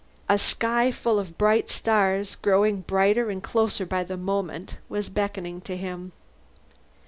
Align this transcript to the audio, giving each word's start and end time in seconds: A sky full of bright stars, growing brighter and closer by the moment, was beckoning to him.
A 0.27 0.39
sky 0.39 0.89
full 0.89 1.19
of 1.19 1.37
bright 1.37 1.69
stars, 1.69 2.33
growing 2.33 2.81
brighter 2.81 3.29
and 3.29 3.43
closer 3.43 3.85
by 3.85 4.03
the 4.03 4.17
moment, 4.17 4.77
was 4.89 5.09
beckoning 5.09 5.61
to 5.61 5.77
him. 5.77 6.11